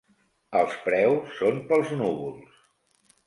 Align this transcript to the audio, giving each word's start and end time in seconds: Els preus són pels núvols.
Els 0.59 0.77
preus 0.85 1.35
són 1.41 1.61
pels 1.73 1.93
núvols. 1.99 2.57